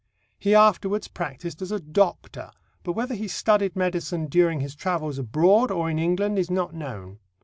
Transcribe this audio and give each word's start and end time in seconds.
He 0.39 0.55
afterwards 0.55 1.07
practised 1.07 1.61
as 1.61 1.71
a 1.71 1.79
doctor, 1.79 2.49
but 2.81 2.93
whether 2.93 3.13
he 3.13 3.27
studied 3.27 3.75
medicine 3.75 4.25
during 4.25 4.59
his 4.59 4.73
travels 4.73 5.19
abroad 5.19 5.69
or 5.69 5.91
in 5.91 5.99
England 5.99 6.39
is 6.39 6.49
not 6.49 6.73
known. 6.73 7.19